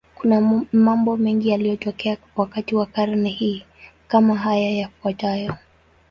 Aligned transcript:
Kuna 0.15 0.65
mambo 0.71 1.17
mengi 1.17 1.49
yaliyotokea 1.49 2.17
wakati 2.35 2.75
wa 2.75 2.85
karne 2.85 3.29
hii, 3.29 3.63
kama 4.07 4.35
haya 4.35 4.71
yafuatayo. 4.71 5.53